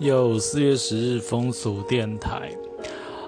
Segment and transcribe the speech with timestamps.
[0.00, 2.50] 有四月十日风俗电台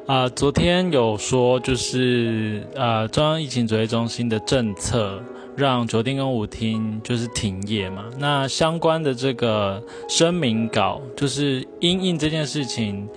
[0.06, 5.20] 啊、昨天有说就是呃中央疫情指挥中心的政策
[5.56, 13.08] 让酒店跟舞厅就是停业嘛，那相关的这个声明稿就是因应这件事情，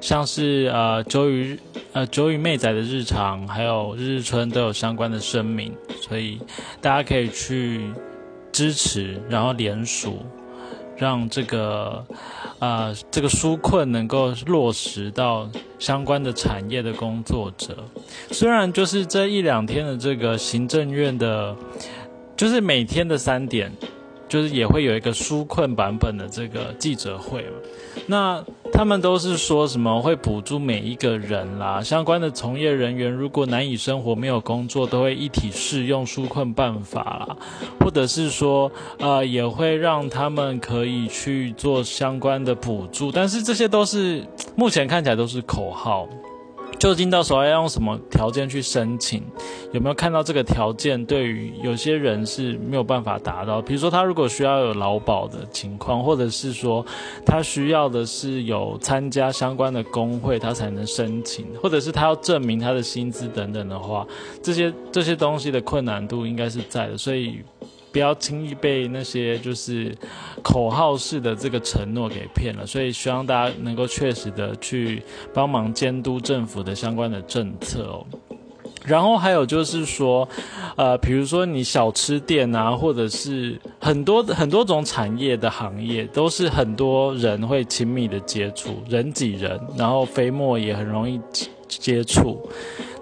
[0.00, 1.58] 像是呃九与
[1.92, 6.38] 呃九与妹仔的日常，还有日日春都有相关的声明，所以
[6.80, 7.80] 大家可以去
[8.52, 10.18] 支持，然后联署。
[10.96, 12.04] 让这个，
[12.58, 17.76] 呃，这个纾困能够落实到相关的产业的工作者。
[18.30, 21.54] 虽然就是这一两天的这个行政院的，
[22.36, 23.70] 就是每天的三点，
[24.28, 27.50] 就是也会有一个纾困版本的这个记者会嘛。
[28.06, 37.36] 那他们都是说什么会补助每一个人啦，相关的从业人员如果难以生活、没有工作，都会一体适用纾困办法啦，
[37.80, 46.06] 或者是说，呃，也会让他们可以去做相关的补助，但是这些都是目前看起来都是口号。
[46.78, 49.22] 究竟到时候要用什么条件去申请？
[49.72, 53.60] 有没有看到这个条件对于有些人是没有办法达到？
[53.60, 56.84] 比如说他如果需要有劳保的情况，或者是说
[57.24, 64.06] 他需要的是有参加相关的工会，他才能申请，或者是他要证明他的薪资等等的话，
[64.42, 67.40] 这些这些东西的困难度应该是在的，所以。
[67.96, 69.90] 不要轻易被那些就是
[70.42, 75.02] 口号式的这个承诺给骗了，所以希望大家能够确实的去
[75.32, 78.04] 帮忙监督政府的相关的政策哦。
[78.84, 80.28] 然后还有就是说，
[80.76, 91.18] 呃，比如说你小吃店啊，或者是很多很多种产业的行业，都是很多人会亲密的接触，人挤人，然后飞沫也很容易
[91.66, 92.46] 接触。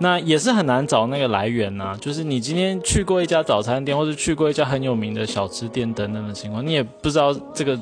[0.05, 7.81] 那也是很难找那个来源呐、就是你今天去过一家早餐店，或者去过一家很有名的小吃店等等的情况，你也不知道这个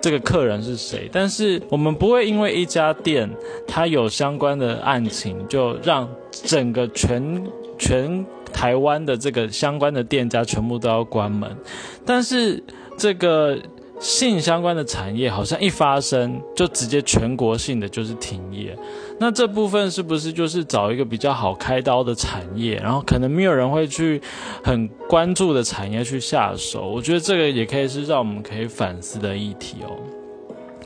[0.00, 1.08] 这个客人是谁。
[1.12, 3.30] 但是我们不会因为一家店
[3.68, 7.46] 它有相关的案情，就让整个全
[7.78, 11.56] 全台湾的这个相关的店家全部都要关门。
[12.04, 12.60] 但是
[12.98, 13.56] 这个
[14.04, 18.76] 性相关的产业好像一发生就直接全国性的就是停业。
[19.18, 24.20] 那这部分是不是就是找一个比较好开刀的产业，然后可能没有人会去
[24.62, 26.86] 很关注的产业去下手？
[26.86, 29.96] 我觉得这个也可以是让我们可以反思的议题哦。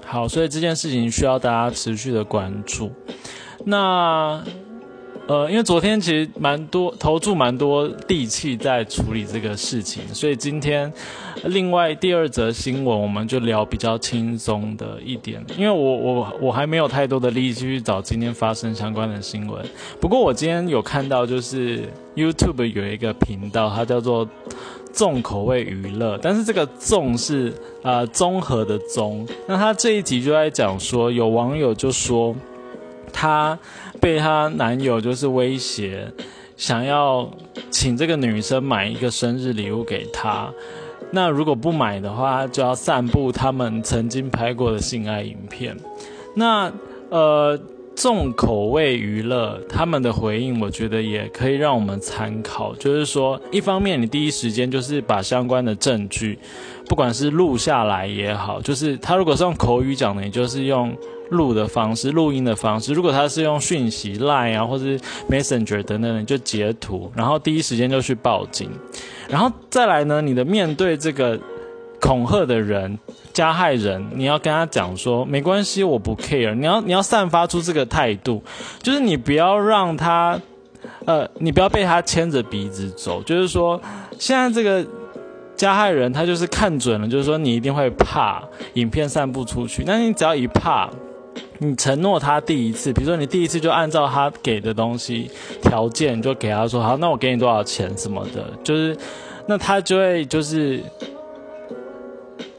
[0.06, 2.92] 好，所以这件事情需要大家持续的关注。
[3.64, 4.40] 那
[5.28, 10.90] 呃，因为昨天其实蛮多投注蛮多力气在处理这个事情，所以今天
[11.44, 19.62] 另外第二则新闻我们就聊比较轻松的一点，因为我我我还没有太多的力气去找今天发生相关的新闻。
[20.00, 24.26] 不过我今天有看到，就是 YouTube 有一个频道，它叫做
[24.94, 27.52] 重口味娱乐，但是这个重是
[27.82, 29.28] 呃综合的综。
[29.46, 32.34] 那他这一集就在讲说，有网友就说
[33.08, 33.58] 她
[34.00, 36.12] 被她男友就是威胁，
[36.56, 37.30] 想要
[37.70, 40.52] 请这个女生买一个生日礼物给她。
[41.10, 45.76] 那如果不买的话，就要散布他们曾经拍过的性爱影片。
[46.34, 46.70] 那
[47.08, 47.58] 呃，
[48.00, 52.72] 重口味娱乐他们的回应，我觉得也可以让我们参考。
[52.76, 56.38] 就是说，一方面你第一时间就是把相关的证据，
[56.86, 60.96] 不管是录下来也好，就是他如果是用口语讲的，你就是用。
[61.30, 62.94] 录的方式，录音的方式。
[62.94, 64.98] 如果他是用讯息、Line 啊，或是
[65.28, 68.70] Messenger 等等，你就截图，然后第一时间就去报警。
[69.28, 71.38] 然后再来呢，你的面对这个
[72.08, 72.98] 恐吓的人、
[73.34, 76.54] 加害人，你要跟他讲说，没关系，我不 care。
[76.54, 78.42] 你要你要散发出这个态度，
[78.82, 80.40] 就是你不要让他，
[81.04, 83.22] 呃，你不要被他牵着鼻子走。
[83.24, 83.78] 就是说，
[84.18, 84.88] 现在这个。
[85.54, 88.40] 加害人他就是看准了，就是说你一定会怕
[88.74, 90.88] 影片散布出去，那你只要一怕，
[91.58, 95.28] 你承诺他第一次，比如说你第一次就按照他给的东西
[95.60, 98.96] 条件，你就给他说好，那我给你多少钱什么的，就是
[99.48, 100.80] 那他就会就是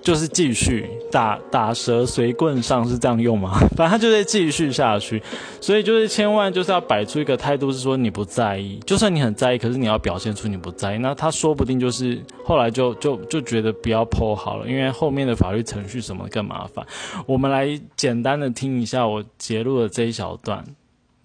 [0.01, 3.59] 就是继续打打蛇随棍上是这样用吗？
[3.75, 5.21] 反正他就会继续下去，
[5.59, 16.85] 所以就是千万就是要摆出一个态度，是说你不在意，就算你很在意，可是你要表现出你不在意，那他说不定就是后来就就就觉得不要剖好了，因为后面的法律程序什么更麻烦。
[17.25, 20.63] 我们来简单的听一下我截录的这一小段。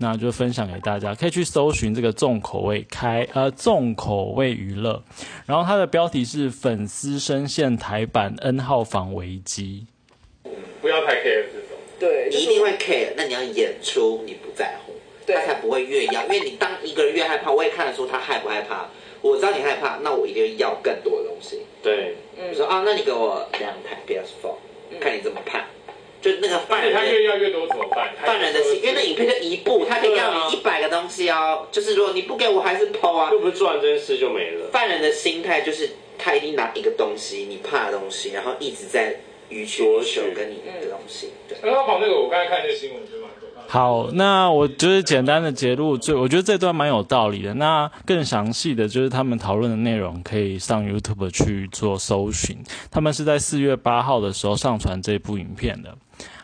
[0.04, 5.02] 那就分享给大家，可以去搜寻这个重口味开呃重口味娱乐，
[5.46, 9.86] 然后它的标题是粉丝深陷台版 N 号房危机。
[10.82, 11.78] 不要太 care 这种。
[11.98, 14.92] 对，你一定会 care，那你要演出你不在乎，
[15.24, 16.22] 对他才不会越要。
[16.24, 18.86] 因为你当一个人越害怕，我也看得出他害不害怕。
[19.22, 21.62] 我知道你害怕，那我一定要更多的东西。
[21.82, 25.64] 对，我说啊，那你给我两台 PS4，看你怎么判。
[26.24, 28.14] 就那个犯人他人越要越多怎么办？
[28.24, 33.28] 犯人的心，因为那影片就一部，他可以要你一百个东西哦，就是如果你不给我，还是剖啊。
[33.30, 34.70] 又不是做完这件事就没了。
[34.72, 41.30] 犯人的心态就是他一定拿一个东西，你怕的东西，然后一直在予取予求跟你的东西。
[41.48, 43.68] 对，然后跑那个，我刚才看那个新闻，觉得蛮可怕的。
[43.68, 47.54] 好，那我就是简单的揭露，最我觉得这段蛮有道理的。
[47.54, 52.58] 那更详细的就是他们讨论的内容，可以上 YouTube 去做搜寻。
[52.90, 55.96] 他们是在四月八号的时候上传这部影片的。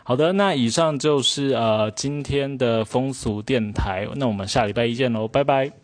[0.03, 5.80] 好的，那以上就是呃今天的风俗电台，那我们下礼拜一见喽，拜拜。